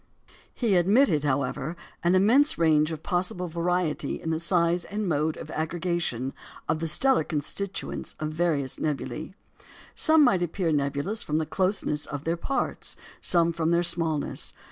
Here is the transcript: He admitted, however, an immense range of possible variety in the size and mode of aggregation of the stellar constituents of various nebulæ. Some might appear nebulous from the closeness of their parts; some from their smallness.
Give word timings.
He 0.51 0.77
admitted, 0.77 1.23
however, 1.23 1.75
an 2.03 2.15
immense 2.15 2.57
range 2.57 2.91
of 2.91 3.03
possible 3.03 3.47
variety 3.47 4.19
in 4.19 4.31
the 4.31 4.39
size 4.39 4.83
and 4.83 5.07
mode 5.07 5.37
of 5.37 5.51
aggregation 5.51 6.33
of 6.67 6.79
the 6.79 6.87
stellar 6.87 7.23
constituents 7.23 8.15
of 8.19 8.31
various 8.31 8.77
nebulæ. 8.77 9.35
Some 9.93 10.23
might 10.23 10.41
appear 10.41 10.71
nebulous 10.71 11.21
from 11.21 11.37
the 11.37 11.45
closeness 11.45 12.07
of 12.07 12.23
their 12.23 12.35
parts; 12.35 12.95
some 13.21 13.53
from 13.53 13.69
their 13.69 13.83
smallness. 13.83 14.53